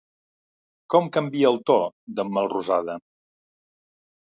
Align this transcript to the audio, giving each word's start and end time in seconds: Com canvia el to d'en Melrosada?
Com 0.93 1.09
canvia 1.17 1.51
el 1.51 1.61
to 1.71 1.77
d'en 2.21 2.33
Melrosada? 2.39 2.99